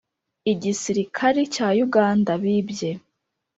igisirikari 0.51 1.41
cya 1.53 1.67
uganda 1.85 2.31
«bibye» 2.41 2.91